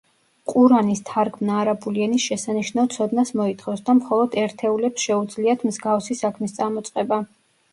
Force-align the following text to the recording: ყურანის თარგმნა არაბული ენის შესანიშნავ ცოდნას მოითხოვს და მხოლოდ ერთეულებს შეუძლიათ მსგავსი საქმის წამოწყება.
ყურანის 0.51 1.01
თარგმნა 1.09 1.57
არაბული 1.63 2.05
ენის 2.05 2.25
შესანიშნავ 2.31 2.89
ცოდნას 2.95 3.33
მოითხოვს 3.41 3.85
და 3.91 3.97
მხოლოდ 3.99 4.39
ერთეულებს 4.45 5.07
შეუძლიათ 5.11 5.67
მსგავსი 5.71 6.19
საქმის 6.25 6.57
წამოწყება. 6.59 7.23